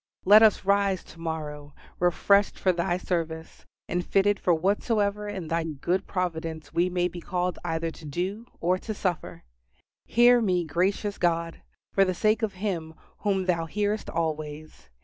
Let 0.25 0.41
us 0.41 0.65
rise 0.65 1.03
to 1.03 1.19
morrow 1.19 1.75
refreshed 1.99 2.57
for 2.57 2.71
Thy 2.71 2.97
service; 2.97 3.67
and 3.87 4.03
fitted 4.03 4.39
for 4.39 4.51
whatsoever 4.51 5.27
in 5.27 5.47
Thy 5.47 5.63
good 5.63 6.07
providence 6.07 6.73
we 6.73 6.89
may 6.89 7.07
be 7.07 7.21
called 7.21 7.59
either 7.63 7.91
to 7.91 8.05
do 8.05 8.47
or 8.59 8.79
to 8.79 8.95
suffer. 8.95 9.43
Hear 10.05 10.41
me, 10.41 10.65
gracious 10.65 11.19
God, 11.19 11.61
for 11.93 12.03
the 12.03 12.15
sake 12.15 12.41
of 12.41 12.53
Him 12.53 12.95
whom 13.19 13.45
Thou 13.45 13.67
hearest 13.67 14.09
always. 14.09 14.89